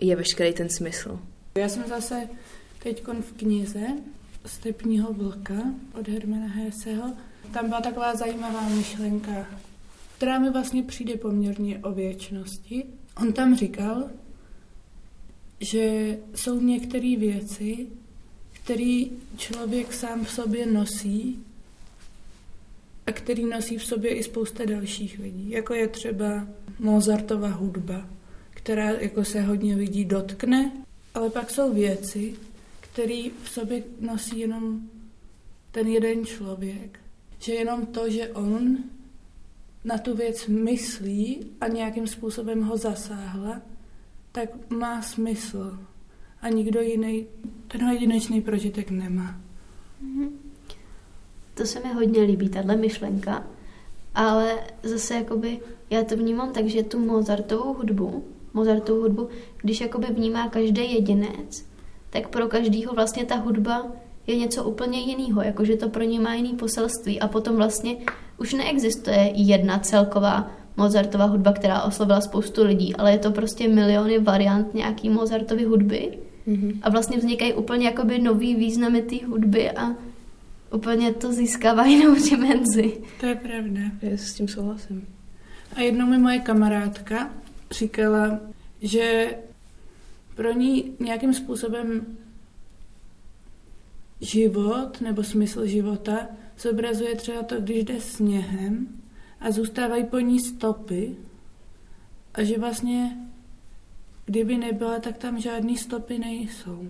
[0.00, 1.20] je veškerý ten smysl.
[1.54, 2.28] Já jsem zase
[2.82, 3.86] teď v knize
[4.46, 5.54] Stepního vlka
[6.00, 7.12] od Hermana Herseho.
[7.52, 9.46] Tam byla taková zajímavá myšlenka,
[10.16, 12.84] která mi vlastně přijde poměrně o věčnosti.
[13.16, 14.10] On tam říkal,
[15.60, 17.86] že jsou některé věci,
[18.52, 19.04] které
[19.36, 21.44] člověk sám v sobě nosí
[23.10, 26.46] a který nosí v sobě i spousta dalších lidí, jako je třeba
[26.78, 28.08] Mozartova hudba,
[28.50, 30.72] která jako se hodně lidí dotkne,
[31.14, 32.34] ale pak jsou věci,
[32.80, 34.80] který v sobě nosí jenom
[35.70, 37.00] ten jeden člověk.
[37.38, 38.78] Že jenom to, že on
[39.84, 43.62] na tu věc myslí a nějakým způsobem ho zasáhla,
[44.32, 45.78] tak má smysl.
[46.42, 47.26] A nikdo jiný
[47.68, 49.40] ten jedinečný prožitek nemá.
[50.04, 50.39] Mm-hmm.
[51.54, 53.46] To se mi hodně líbí, tahle myšlenka.
[54.14, 55.58] Ale zase jakoby,
[55.90, 59.28] já to vnímám tak, že tu Mozartovou hudbu, Mozartovou hudbu,
[59.62, 61.66] když jakoby vnímá každý jedinec,
[62.10, 63.86] tak pro každýho vlastně ta hudba
[64.26, 67.96] je něco úplně jiného, jakože to pro ně má jiný poselství a potom vlastně
[68.38, 74.18] už neexistuje jedna celková Mozartova hudba, která oslovila spoustu lidí, ale je to prostě miliony
[74.18, 76.78] variant nějaký Mozartovy hudby mm-hmm.
[76.82, 79.94] a vlastně vznikají úplně jakoby nový významy té hudby a
[80.72, 83.02] úplně to získává jinou dimenzi.
[83.20, 83.80] To je pravda.
[84.02, 85.06] Já s tím souhlasím.
[85.76, 87.30] A jednou mi moje kamarádka
[87.70, 88.40] říkala,
[88.80, 89.36] že
[90.34, 92.06] pro ní nějakým způsobem
[94.20, 96.26] život nebo smysl života
[96.58, 98.88] zobrazuje třeba to, když jde sněhem
[99.40, 101.16] a zůstávají po ní stopy
[102.34, 103.16] a že vlastně
[104.24, 106.88] kdyby nebyla, tak tam žádné stopy nejsou.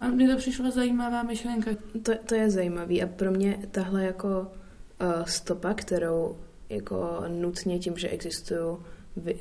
[0.00, 1.70] A mně to přišla zajímavá myšlenka.
[2.02, 4.52] To, to je zajímavý a pro mě tahle jako
[5.00, 8.82] uh, stopa, kterou jako nutně tím, že existuju,
[9.16, 9.38] vy,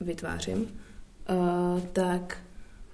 [0.00, 2.38] vytvářím, uh, tak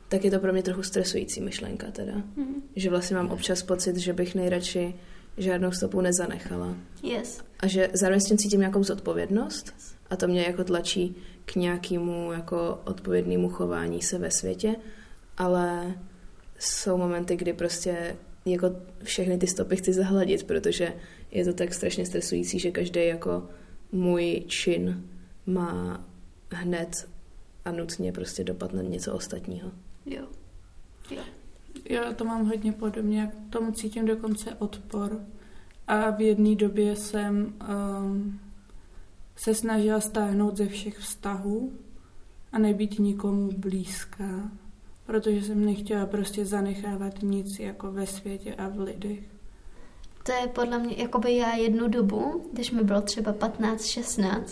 [0.08, 2.12] tak je to pro mě trochu stresující myšlenka teda.
[2.36, 2.62] Mm.
[2.76, 4.94] Že vlastně mám občas pocit, že bych nejradši
[5.36, 6.76] žádnou stopu nezanechala.
[7.02, 7.40] Yes.
[7.60, 9.74] A že zároveň s tím cítím nějakou zodpovědnost
[10.10, 14.76] a to mě jako tlačí k nějakému jako odpovědnému chování se ve světě,
[15.38, 15.94] ale
[16.58, 20.94] jsou momenty, kdy prostě jako všechny ty stopy chci zahladit, protože
[21.30, 23.48] je to tak strašně stresující, že každý jako
[23.92, 25.04] můj čin
[25.46, 26.04] má
[26.50, 27.08] hned
[27.64, 29.70] a nutně prostě dopad na něco ostatního.
[30.06, 30.26] Jo.
[31.10, 31.22] Jo.
[31.90, 35.20] Já to mám hodně podobně, jak tomu cítím dokonce odpor.
[35.86, 38.40] A v jedné době jsem um,
[39.36, 41.72] se snažila stáhnout ze všech vztahů
[42.52, 44.50] a nebýt nikomu blízká,
[45.08, 49.18] protože jsem nechtěla prostě zanechávat nic jako ve světě a v lidech.
[50.22, 54.42] To je podle mě, jakoby já jednu dobu, když mi bylo třeba 15-16,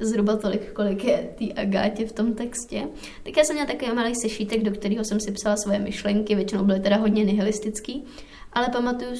[0.00, 2.88] zhruba tolik, kolik je té Agátě v tom textě.
[3.22, 6.64] Tak já jsem měla takový malý sešítek, do kterého jsem si psala svoje myšlenky, většinou
[6.64, 8.04] byly teda hodně nihilistický,
[8.52, 9.10] ale pamatuju,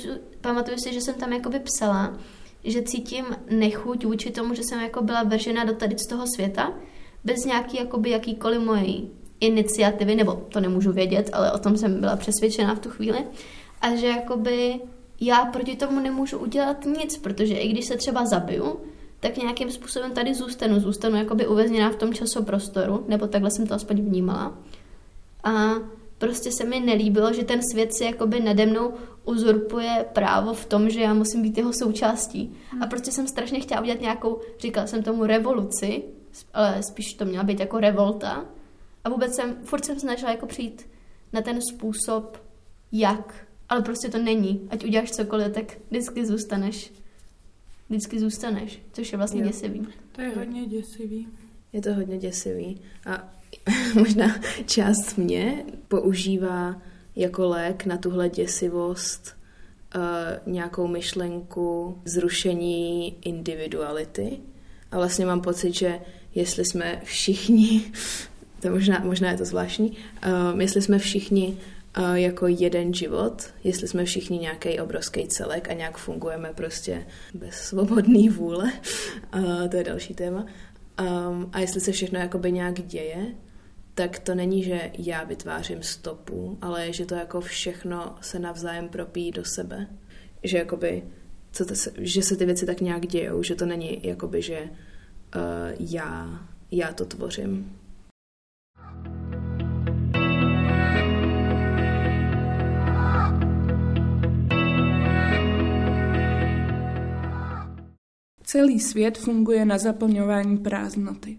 [0.41, 2.19] pamatuju si, že jsem tam jakoby psala,
[2.65, 6.73] že cítím nechuť vůči tomu, že jsem jako byla vržena do tady z toho světa,
[7.25, 12.17] bez nějaký jakoby jakýkoliv mojí iniciativy, nebo to nemůžu vědět, ale o tom jsem byla
[12.17, 13.19] přesvědčená v tu chvíli,
[13.81, 14.81] a že jakoby
[15.21, 18.81] já proti tomu nemůžu udělat nic, protože i když se třeba zabiju,
[19.21, 20.81] tak nějakým způsobem tady zůstanu.
[20.81, 24.59] Zůstanu jakoby uvězněná v tom časoprostoru, nebo takhle jsem to aspoň vnímala.
[25.45, 25.75] A
[26.19, 28.93] prostě se mi nelíbilo, že ten svět si jakoby nade mnou
[29.25, 32.55] uzurpuje právo v tom, že já musím být jeho součástí.
[32.81, 36.03] A prostě jsem strašně chtěla udělat nějakou, říkala jsem tomu revoluci,
[36.55, 38.45] ale spíš to měla být jako revolta.
[39.05, 40.89] A vůbec jsem, furt jsem snažila jako přijít
[41.33, 42.43] na ten způsob,
[42.93, 43.47] jak.
[43.69, 44.69] Ale prostě to není.
[44.71, 46.93] Ať uděláš cokoliv, tak vždycky zůstaneš
[47.93, 49.47] vždycky zůstaneš, což je vlastně jo.
[49.47, 49.87] děsivý.
[50.13, 51.29] To je hodně děsivý.
[51.73, 52.81] Je to hodně děsivý.
[53.07, 53.33] A
[53.95, 56.83] možná část mě používá
[57.17, 59.37] jako lék na tuhle děsivost
[59.97, 60.03] uh,
[60.53, 64.39] nějakou myšlenku zrušení individuality.
[64.91, 66.01] A vlastně mám pocit, že
[66.35, 67.93] jestli jsme všichni,
[68.63, 71.57] to možná, možná je to zvláštní, uh, jestli jsme všichni
[71.99, 77.55] uh, jako jeden život, jestli jsme všichni nějaký obrovský celek a nějak fungujeme prostě bez
[77.55, 78.73] svobodné vůle,
[79.35, 80.47] uh, to je další téma.
[81.01, 83.27] Um, a jestli se všechno jakoby nějak děje,
[83.95, 89.33] tak to není, že já vytvářím stopu, ale že to jako všechno se navzájem propíjí
[89.33, 89.87] do sebe.
[90.43, 91.03] Že jakoby,
[91.53, 94.61] co to se, že se ty věci tak nějak dějou, že to není jakoby, že
[94.61, 94.71] uh,
[95.81, 97.82] já, já to tvořím.
[108.45, 111.39] Celý svět funguje na zaplňování prázdnoty.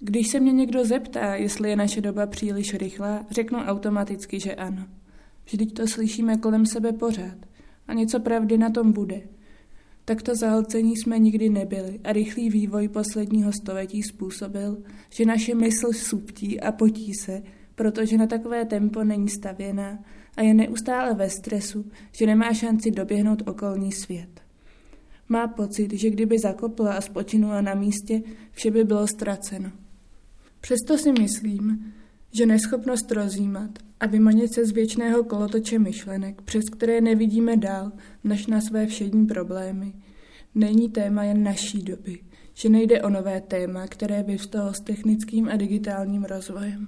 [0.00, 4.86] Když se mě někdo zeptá, jestli je naše doba příliš rychlá, řeknu automaticky, že ano.
[5.44, 7.36] Vždyť to slyšíme kolem sebe pořád.
[7.88, 9.22] A něco pravdy na tom bude.
[10.04, 16.60] Takto zahlcení jsme nikdy nebyli a rychlý vývoj posledního století způsobil, že naše mysl suptí
[16.60, 17.42] a potí se,
[17.74, 19.98] protože na takové tempo není stavěná
[20.36, 24.45] a je neustále ve stresu, že nemá šanci doběhnout okolní svět.
[25.28, 29.70] Má pocit, že kdyby zakopla a spočinula na místě, vše by bylo ztraceno.
[30.60, 31.92] Přesto si myslím,
[32.32, 37.92] že neschopnost rozjímat a vymanit se z věčného kolotoče myšlenek, přes které nevidíme dál
[38.24, 39.92] než na své všední problémy,
[40.54, 42.18] není téma jen naší doby,
[42.54, 46.86] že nejde o nové téma, které vyvstalo s technickým a digitálním rozvojem.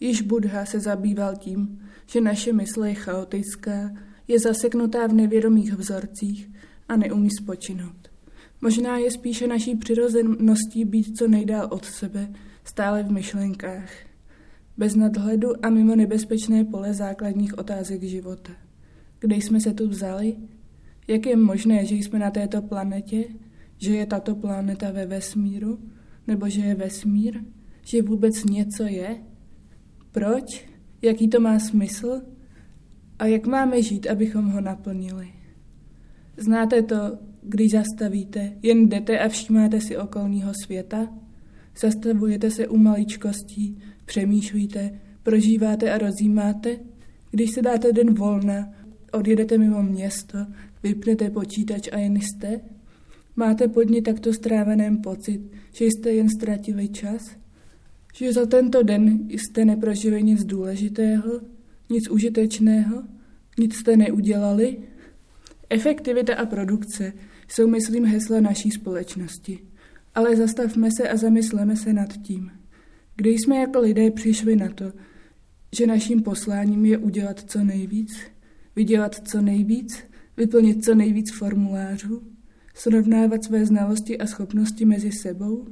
[0.00, 3.90] Již Buddha se zabýval tím, že naše mysl je chaotická,
[4.28, 6.49] je zaseknutá v nevědomých vzorcích
[6.90, 8.10] a neumí spočinout.
[8.60, 12.28] Možná je spíše naší přirozeností být co nejdál od sebe,
[12.64, 13.90] stále v myšlenkách,
[14.76, 18.52] bez nadhledu a mimo nebezpečné pole základních otázek života.
[19.20, 20.36] Kde jsme se tu vzali?
[21.08, 23.24] Jak je možné, že jsme na této planetě?
[23.78, 25.78] Že je tato planeta ve vesmíru?
[26.26, 27.40] Nebo že je vesmír?
[27.84, 29.16] Že vůbec něco je?
[30.12, 30.68] Proč?
[31.02, 32.20] Jaký to má smysl?
[33.18, 35.39] A jak máme žít, abychom ho naplnili?
[36.36, 36.96] Znáte to,
[37.42, 41.08] když zastavíte, jen jdete a všímáte si okolního světa?
[41.80, 46.76] Zastavujete se u maličkostí, přemýšlíte, prožíváte a rozjímáte?
[47.30, 48.72] Když se dáte den volna,
[49.12, 50.38] odjedete mimo město,
[50.82, 52.60] vypnete počítač a jen jste?
[53.36, 55.40] Máte pod ní takto stráveném pocit,
[55.72, 57.36] že jste jen ztratili čas?
[58.14, 61.40] Že za tento den jste neprožili nic důležitého,
[61.90, 63.02] nic užitečného,
[63.58, 64.76] nic jste neudělali?
[65.70, 67.12] Efektivita a produkce
[67.48, 69.58] jsou, myslím, hesla naší společnosti.
[70.14, 72.50] Ale zastavme se a zamysleme se nad tím.
[73.16, 74.92] Kdy jsme jako lidé přišli na to,
[75.76, 78.10] že naším posláním je udělat co nejvíc,
[78.76, 79.98] vydělat co nejvíc,
[80.36, 82.22] vyplnit co nejvíc formulářů,
[82.74, 85.68] srovnávat své znalosti a schopnosti mezi sebou?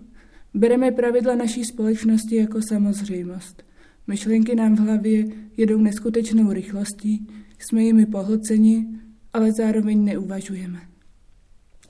[0.54, 3.62] Bereme pravidla naší společnosti jako samozřejmost.
[4.06, 5.24] Myšlenky nám v hlavě
[5.56, 7.26] jedou neskutečnou rychlostí,
[7.58, 8.86] jsme jimi pohlceni,
[9.32, 10.80] ale zároveň neuvažujeme.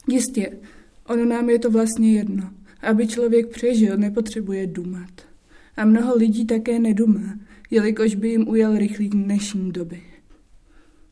[0.08, 0.58] Jistě,
[1.06, 2.50] ono nám je to vlastně jedno.
[2.80, 5.10] Aby člověk přežil, nepotřebuje dumat.
[5.76, 7.38] A mnoho lidí také nedumá,
[7.70, 10.02] jelikož by jim ujel rychlý dnešní doby.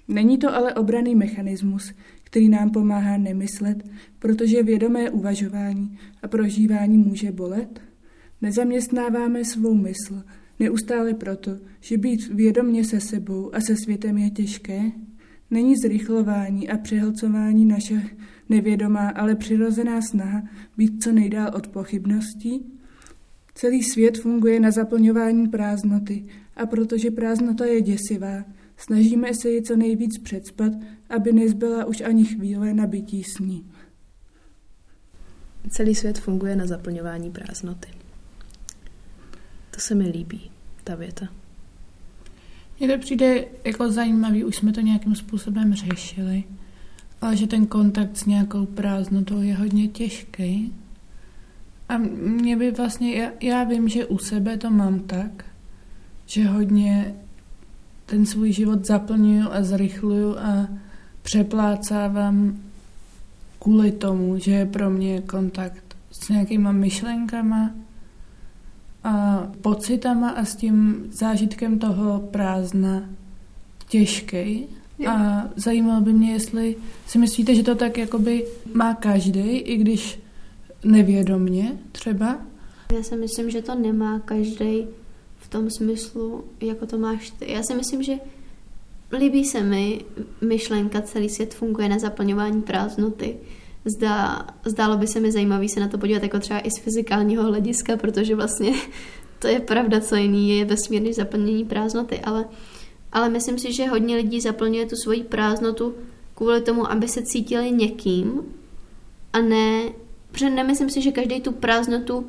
[0.09, 1.93] Není to ale obraný mechanismus,
[2.25, 3.85] který nám pomáhá nemyslet,
[4.19, 7.81] protože vědomé uvažování a prožívání může bolet?
[8.43, 10.23] Nezaměstnáváme svou mysl
[10.61, 14.83] neustále proto, že být vědomně se sebou a se světem je těžké?
[15.51, 18.03] Není zrychlování a přehlcování naše
[18.49, 20.43] nevědomá, ale přirozená snaha
[20.77, 22.73] být co nejdál od pochybností?
[23.55, 26.25] Celý svět funguje na zaplňování prázdnoty
[26.57, 28.45] a protože prázdnota je děsivá,
[28.77, 30.73] snažíme se ji co nejvíc předspat,
[31.11, 33.71] aby nezbyla už ani chvíle na bytí s ní.
[35.71, 37.89] Celý svět funguje na zaplňování prázdnoty.
[39.71, 40.51] To se mi líbí,
[40.85, 41.29] ta věta.
[42.79, 46.45] Mně to přijde jako zajímavý, už jsme to nějakým způsobem řešili,
[47.21, 50.75] ale že ten kontakt s nějakou prázdnotou je hodně těžký.
[51.89, 55.45] A mě by vlastně, já, já vím, že u sebe to mám tak,
[56.27, 57.15] že hodně
[58.07, 60.69] ten svůj život zaplňuju a zrychluju a
[61.23, 62.61] přeplácávám
[63.59, 67.71] kvůli tomu, že je pro mě kontakt s nějakýma myšlenkama
[69.07, 73.03] a pocitama a s tím zážitkem toho prázdna
[73.89, 74.67] těžký.
[75.09, 80.19] A zajímalo by mě, jestli si myslíte, že to tak jakoby má každý, i když
[80.85, 82.39] nevědomně třeba?
[82.93, 84.87] Já si myslím, že to nemá každý
[85.39, 87.53] v tom smyslu, jako to máš ty.
[87.53, 88.15] Já si myslím, že
[89.19, 90.01] líbí se mi
[90.41, 93.37] myšlenka, celý svět funguje na zaplňování prázdnoty.
[93.89, 97.43] Zdá, zdálo by se mi zajímavý se na to podívat jako třeba i z fyzikálního
[97.43, 98.73] hlediska, protože vlastně
[99.39, 102.45] to je pravda, co jiný je vesmírný zaplnění prázdnoty, ale,
[103.13, 105.95] ale myslím si, že hodně lidí zaplňuje tu svoji prázdnotu
[106.35, 108.43] kvůli tomu, aby se cítili někým
[109.33, 109.83] a ne,
[110.33, 112.27] protože nemyslím si, že každý tu prázdnotu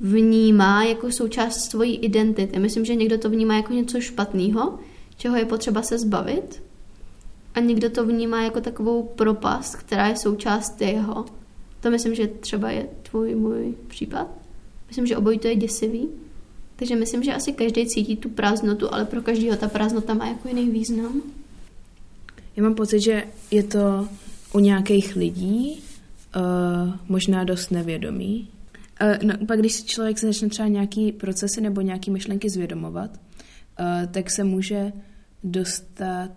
[0.00, 2.58] vnímá jako součást svojí identity.
[2.58, 4.78] Myslím, že někdo to vnímá jako něco špatného,
[5.16, 6.62] čeho je potřeba se zbavit,
[7.54, 11.24] a někdo to vnímá jako takovou propast, která je součást jeho.
[11.80, 14.28] To myslím, že třeba je tvůj můj případ.
[14.88, 16.08] Myslím, že obojí to je děsivý.
[16.76, 20.48] Takže myslím, že asi každý cítí tu prázdnotu, ale pro každého ta prázdnota má jako
[20.48, 21.22] jiný význam.
[22.56, 24.08] Já mám pocit, že je to
[24.52, 25.82] u nějakých lidí
[26.36, 28.48] uh, možná dost nevědomý,
[29.02, 34.12] Uh, no, pak když si člověk začne třeba nějaký procesy nebo nějaký myšlenky zvědomovat, uh,
[34.12, 34.92] tak se může
[35.44, 36.30] dostat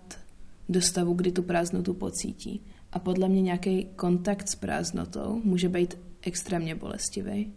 [0.68, 2.62] do stavu, kdy tu prázdnotu pocítí.
[2.92, 7.52] A podle mě nějaký kontakt s prázdnotou může být extrémně bolestivý.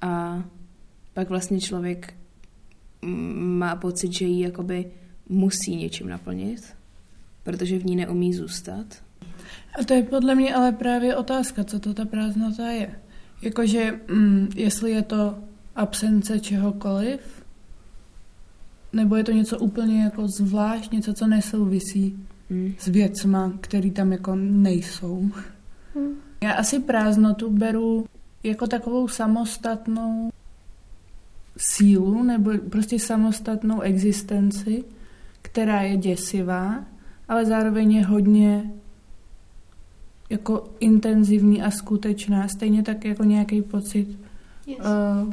[0.00, 0.44] A
[1.14, 2.14] pak vlastně člověk
[3.34, 4.90] má pocit, že ji jakoby
[5.28, 6.74] musí něčím naplnit,
[7.42, 8.86] protože v ní neumí zůstat.
[9.80, 13.00] A to je podle mě ale právě otázka, co to ta prázdnota je.
[13.42, 15.38] Jakože, mm, jestli je to
[15.76, 17.37] absence čehokoliv,
[18.92, 22.18] nebo je to něco úplně jako zvlášť, něco, co nesouvisí
[22.50, 22.74] mm.
[22.78, 25.30] s věcma, které tam jako nejsou.
[25.94, 26.08] Mm.
[26.42, 28.06] Já asi prázdnotu beru
[28.42, 30.30] jako takovou samostatnou
[31.56, 34.84] sílu nebo prostě samostatnou existenci,
[35.42, 36.84] která je děsivá,
[37.28, 38.70] ale zároveň je hodně
[40.30, 44.18] jako intenzivní a skutečná, stejně tak jako nějaký pocit
[44.66, 44.78] yes.
[44.78, 45.32] uh,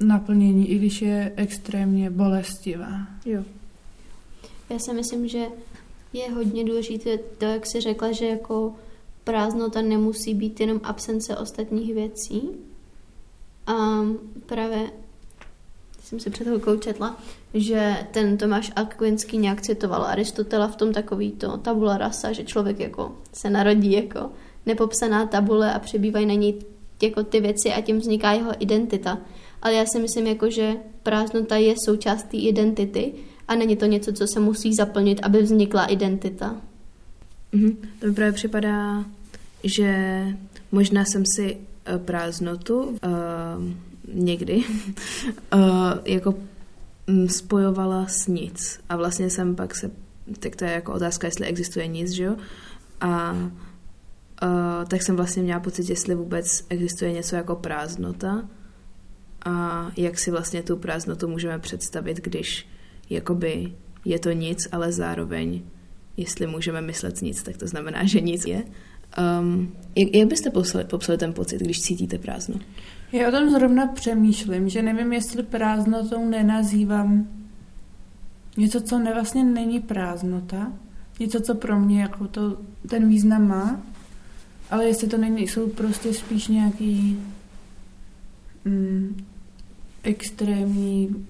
[0.00, 3.06] naplnění, i když je extrémně bolestivá.
[3.26, 3.44] Jo.
[4.70, 5.46] Já si myslím, že
[6.12, 8.74] je hodně důležité to, jak jsi řekla, že jako
[9.24, 12.48] prázdnota nemusí být jenom absence ostatních věcí.
[13.66, 13.74] A
[14.46, 14.90] právě
[16.02, 17.16] jsem si před chvilkou četla,
[17.54, 22.80] že ten Tomáš Akvinský nějak citoval Aristotela v tom takový to tabula rasa, že člověk
[22.80, 24.30] jako se narodí jako
[24.66, 26.58] nepopsaná tabule a přebývají na ní
[27.02, 29.18] jako ty věci a tím vzniká jeho identita.
[29.62, 33.12] Ale já si myslím, jako, že prázdnota je součástí identity
[33.48, 36.56] a není to něco, co se musí zaplnit, aby vznikla identita.
[37.52, 37.76] Mm-hmm.
[38.00, 39.04] To mi právě připadá,
[39.64, 40.24] že
[40.72, 42.96] možná jsem si eh, prázdnotu uh,
[44.14, 44.64] někdy
[45.54, 45.60] uh,
[46.04, 46.34] jako
[47.06, 48.80] mm, spojovala s nic.
[48.88, 49.90] A vlastně jsem pak se,
[50.40, 52.36] tak to je jako otázka, jestli existuje nic, že jo?
[53.00, 58.48] A uh, tak jsem vlastně měla pocit, jestli vůbec existuje něco jako prázdnota
[59.44, 62.66] a jak si vlastně tu prázdnotu můžeme představit, když
[63.10, 63.72] jakoby
[64.04, 65.62] je to nic, ale zároveň,
[66.16, 68.64] jestli můžeme myslet nic, tak to znamená, že nic je.
[69.40, 72.54] Um, jak, jak byste popsali, popsali ten pocit, když cítíte prázdno?
[73.12, 77.28] Já o tom zrovna přemýšlím, že nevím, jestli prázdnotou nenazývám
[78.56, 80.72] něco, co ne, vlastně není prázdnota,
[81.20, 82.56] něco, co pro mě jako to,
[82.88, 83.80] ten význam má,
[84.70, 87.18] ale jestli to není, jsou prostě spíš nějaký
[88.68, 89.24] mm,
[90.02, 91.26] extrémní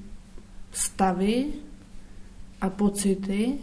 [0.73, 1.47] stavy
[2.61, 3.55] a pocity,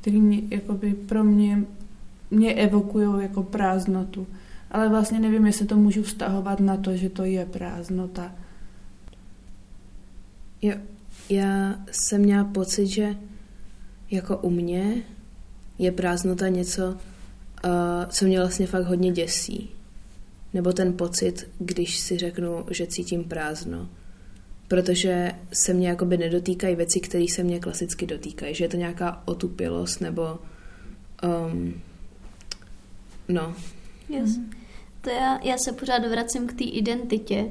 [0.00, 1.64] které mě, jakoby pro mě,
[2.30, 4.26] mě evokují jako prázdnotu.
[4.70, 8.32] Ale vlastně nevím, jestli to můžu vztahovat na to, že to je prázdnota.
[10.62, 10.74] Jo,
[11.28, 13.16] já jsem měla pocit, že
[14.10, 15.02] jako u mě
[15.78, 17.70] je prázdnota něco, uh,
[18.08, 19.70] co mě vlastně fakt hodně děsí.
[20.54, 23.88] Nebo ten pocit, když si řeknu, že cítím prázdno.
[24.68, 28.54] Protože se mě jakoby nedotýkají věci, které se mě klasicky dotýkají.
[28.54, 30.38] Že je to nějaká otupilost nebo
[31.52, 31.80] um,
[33.28, 33.54] no.
[34.08, 34.36] Yes.
[34.36, 34.50] Mm.
[35.00, 37.50] To já, já se pořád vracím k té identitě,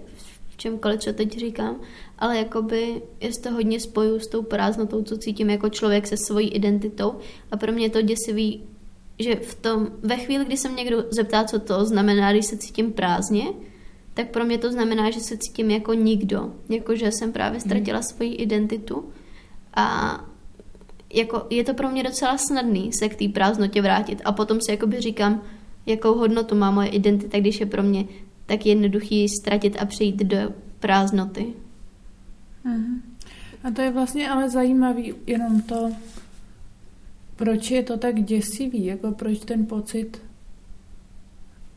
[0.50, 1.82] v čemkoliv, co teď říkám,
[2.18, 6.50] ale jakoby je to hodně spoju s tou prázdnotou, co cítím jako člověk se svojí
[6.50, 7.16] identitou
[7.52, 8.64] a pro mě je to děsivý,
[9.20, 12.58] že v tom, ve chvíli, kdy se mě někdo zeptá, co to znamená, když se
[12.58, 13.46] cítím prázdně,
[14.14, 17.98] tak pro mě to znamená, že se cítím jako nikdo, jako že jsem právě ztratila
[17.98, 18.04] mm.
[18.04, 19.10] svoji identitu
[19.74, 20.20] a
[21.14, 24.72] jako je to pro mě docela snadný se k té prázdnotě vrátit a potom si
[24.72, 25.42] jakoby říkám,
[25.86, 28.06] jakou hodnotu má moje identita, když je pro mě
[28.46, 30.38] tak jednoduchý ztratit a přijít do
[30.80, 31.54] prázdnoty.
[32.64, 33.02] Mm.
[33.64, 35.92] A to je vlastně ale zajímavý jenom to,
[37.40, 40.22] proč je to tak děsivý, jako proč ten pocit,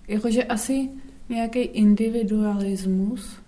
[0.09, 0.91] jakože asi
[1.29, 3.39] nějaký individualismus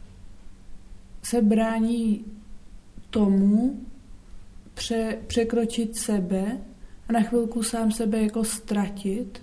[1.22, 2.24] se brání
[3.10, 3.80] tomu
[4.74, 6.58] pře, překročit sebe
[7.08, 9.42] a na chvilku sám sebe jako ztratit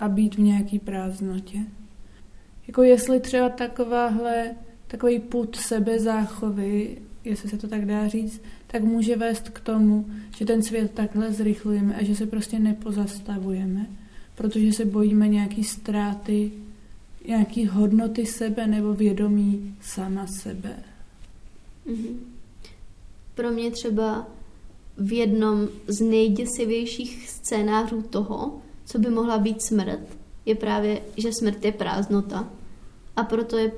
[0.00, 1.58] a být v nějaký prázdnotě.
[2.66, 4.54] Jako jestli třeba takováhle,
[4.86, 10.06] takový put sebezáchovy, jestli se to tak dá říct, tak může vést k tomu,
[10.36, 13.86] že ten svět takhle zrychlujeme a že se prostě nepozastavujeme,
[14.34, 16.52] protože se bojíme nějaký ztráty,
[17.26, 20.76] nějaký hodnoty sebe nebo vědomí sama sebe.
[21.86, 22.16] Mm-hmm.
[23.34, 24.26] Pro mě třeba
[24.98, 30.00] v jednom z nejděsivějších scénářů toho, co by mohla být smrt,
[30.46, 32.48] je právě, že smrt je prázdnota.
[33.16, 33.72] A proto je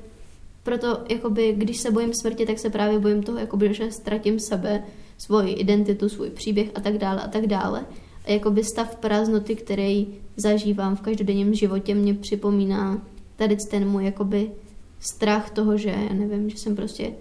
[0.69, 4.83] proto, jakoby, když se bojím smrti, tak se právě bojím toho, jakoby, že ztratím sebe,
[5.17, 7.85] svoji identitu, svůj příběh a tak dále a tak dále.
[8.25, 13.01] A jakoby stav prázdnoty, který zažívám v každodenním životě, mě připomíná
[13.35, 14.51] tady ten můj jakoby
[14.99, 17.13] strach toho, že, já nevím, že jsem prostě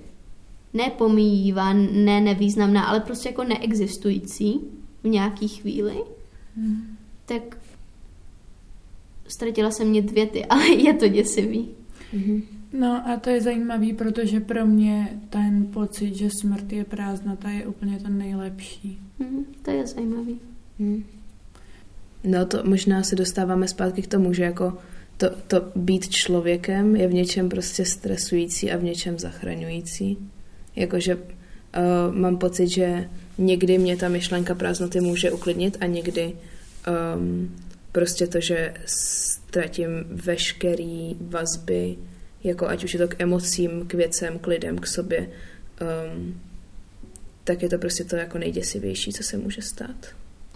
[0.75, 4.61] nepomíjivá, ne nevýznamná, ale prostě jako neexistující
[5.03, 6.05] v nějaký chvíli,
[6.57, 6.97] hmm.
[7.27, 7.59] tak
[9.29, 11.69] ztratila jsem mě dvě ty, ale je to děsivý.
[12.15, 12.43] Mm-hmm.
[12.73, 17.67] No a to je zajímavý, protože pro mě ten pocit, že smrt je prázdnota, je
[17.67, 18.99] úplně to nejlepší.
[19.19, 20.41] Mm, to je zajímavý.
[20.79, 21.05] Mm.
[22.25, 24.79] No to možná se dostáváme zpátky k tomu, že jako
[25.17, 30.19] to, to být člověkem je v něčem prostě stresující a v něčem zachraňující.
[30.77, 31.23] Jakože uh,
[32.11, 33.09] mám pocit, že
[33.39, 36.33] někdy mě ta myšlenka prázdnoty může uklidnit a někdy
[37.17, 37.57] um,
[37.93, 41.97] prostě to, že ztratím veškerý vazby,
[42.45, 45.31] jako ať už je to k emocím, k věcem, k lidem, k sobě,
[46.11, 46.41] um,
[47.45, 50.07] tak je to prostě to jako nejděsivější, co se může stát.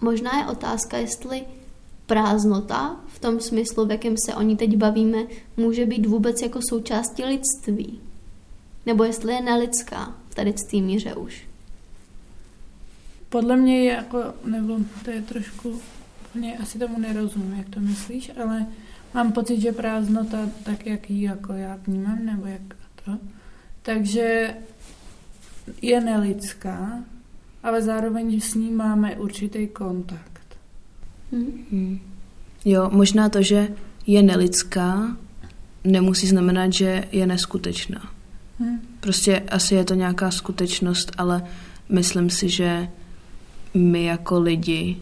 [0.01, 1.43] Možná je otázka, jestli
[2.05, 5.17] prázdnota v tom smyslu, v jakém se o ní teď bavíme,
[5.57, 7.99] může být vůbec jako součástí lidství.
[8.85, 11.47] Nebo jestli je nelidská v tady té míře už.
[13.29, 15.81] Podle mě je jako, nebo to je trošku
[16.29, 18.65] úplně asi tomu nerozumím, jak to myslíš, ale
[19.13, 23.17] mám pocit, že prázdnota, tak jak ji jako já vnímám, nebo jak to,
[23.81, 24.55] takže
[25.81, 27.03] je nelidská,
[27.63, 30.57] ale zároveň s ní máme určitý kontakt.
[31.31, 31.99] Hmm.
[32.65, 33.67] Jo, možná to, že
[34.07, 35.17] je nelidská,
[35.83, 38.11] nemusí znamenat, že je neskutečná.
[38.59, 38.81] Hmm.
[38.99, 41.43] Prostě asi je to nějaká skutečnost, ale
[41.89, 42.87] myslím si, že
[43.73, 44.97] my jako lidi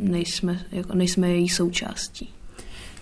[0.00, 2.35] nejsme, jako nejsme její součástí.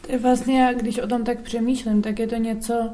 [0.07, 2.91] To je vlastně, když o tom tak přemýšlím, tak je to něco,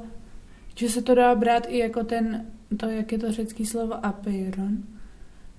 [0.74, 2.46] že se to dá brát i jako ten,
[2.76, 4.78] to, jak je to řecký slovo apeiron,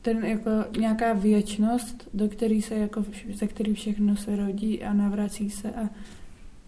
[0.01, 0.49] ten jako
[0.79, 5.89] nějaká věčnost, do který se jako, ze který všechno se rodí a navrací se a,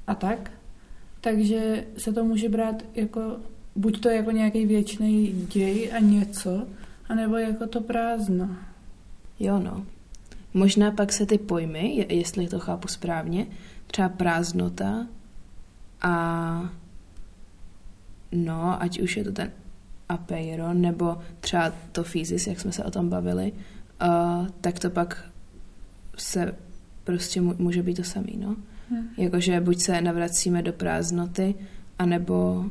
[0.08, 0.52] a tak.
[1.22, 3.38] Takže se to může brát jako,
[3.76, 6.68] buď to jako nějaký věčný děj a něco,
[7.10, 8.56] A nebo jako to prázdno.
[9.40, 9.86] Jo, no.
[10.54, 13.48] Možná pak se ty pojmy, jestli to chápu správně,
[13.88, 15.08] třeba prázdnota
[16.02, 16.74] a
[18.32, 19.52] no, ať už je to ten
[20.10, 25.26] apeiron, nebo třeba to fyzis, jak jsme se o tom bavili, uh, tak to pak
[26.18, 26.56] se
[27.04, 28.56] prostě může být to samý, no.
[28.90, 29.08] Hmm.
[29.18, 31.56] Jakože buď se navracíme do prázdnoty,
[32.00, 32.66] anebo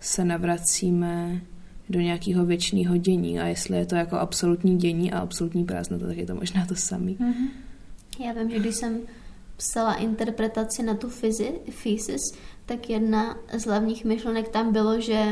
[0.00, 1.40] se navracíme
[1.88, 6.16] do nějakého věčného dění a jestli je to jako absolutní dění a absolutní prázdnota, tak
[6.16, 7.16] je to možná to samý.
[7.16, 7.48] Mm-hmm.
[8.26, 8.98] Já vím, že když jsem
[9.56, 11.10] psala interpretaci na tu
[11.70, 12.22] fyzis,
[12.66, 15.26] tak jedna z hlavních myšlenek tam bylo, že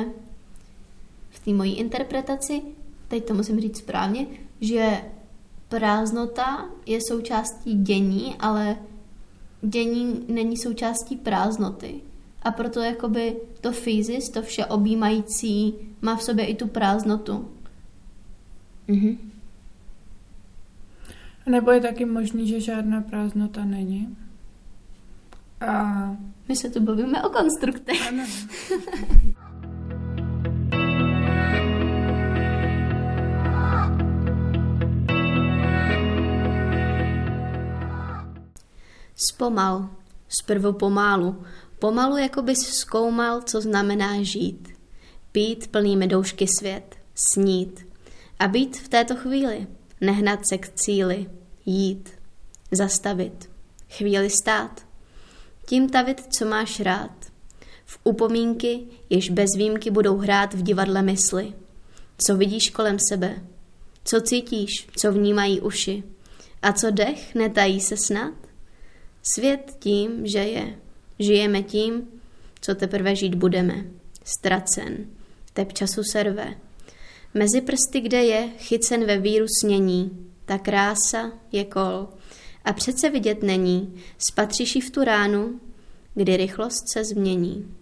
[1.31, 2.63] v té mojí interpretaci,
[3.09, 4.27] teď to musím říct správně,
[4.61, 5.05] že
[5.69, 8.77] prázdnota je součástí dění, ale
[9.63, 11.95] dění není součástí prázdnoty.
[12.43, 17.49] A proto jakoby to fyzis, to vše objímající, má v sobě i tu prázdnotu.
[18.89, 19.34] Mhm.
[21.47, 24.17] Nebo je taky možný, že žádná prázdnota není.
[25.61, 26.17] A...
[26.49, 28.09] My se tu bavíme o konstruktech.
[28.09, 28.25] Ano.
[39.17, 39.91] Zpomal,
[40.29, 41.45] zprvu pomálu,
[41.79, 44.69] pomalu jako bys zkoumal, co znamená žít.
[45.33, 47.87] Pít plný medoušky svět, snít
[48.39, 49.67] a být v této chvíli,
[50.01, 51.31] nehnat se k cíli,
[51.67, 52.13] jít,
[52.71, 53.51] zastavit,
[53.91, 54.87] chvíli stát,
[55.67, 57.11] tím tavit, co máš rád.
[57.87, 58.81] V upomínky,
[59.11, 61.53] jež bez výjimky budou hrát v divadle mysli.
[62.19, 63.43] Co vidíš kolem sebe,
[64.05, 66.03] co cítíš, co vnímají uši
[66.63, 68.35] a co dech netají se snad?
[69.23, 70.79] Svět tím, že je.
[71.19, 72.09] Žijeme tím,
[72.61, 73.85] co teprve žít budeme.
[74.25, 75.07] Ztracen.
[75.53, 76.55] Tep času serve.
[77.35, 80.31] Mezi prsty, kde je, chycen ve víru snění.
[80.45, 82.09] Ta krása je kol.
[82.65, 85.61] A přece vidět není, spatříš v tu ránu,
[86.15, 87.75] kdy rychlost se změní.